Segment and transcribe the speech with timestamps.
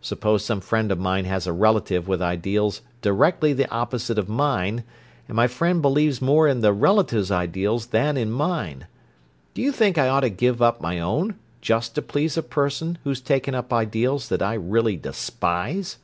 [0.00, 4.82] Suppose some friend of mine has a relative with ideals directly the opposite of mine,
[5.28, 8.88] and my friend believes more in the relative's ideals than in mine:
[9.54, 12.98] Do you think I ought to give up my own just to please a person
[13.04, 15.98] who's taken up ideals that I really despise?"